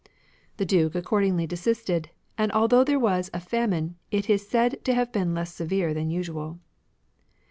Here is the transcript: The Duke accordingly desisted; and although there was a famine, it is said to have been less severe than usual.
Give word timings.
The 0.57 0.65
Duke 0.65 0.95
accordingly 0.95 1.45
desisted; 1.45 2.09
and 2.35 2.51
although 2.53 2.83
there 2.83 2.97
was 2.97 3.29
a 3.35 3.39
famine, 3.39 3.97
it 4.09 4.31
is 4.31 4.49
said 4.49 4.83
to 4.83 4.95
have 4.95 5.11
been 5.11 5.35
less 5.35 5.53
severe 5.53 5.93
than 5.93 6.09
usual. 6.09 6.57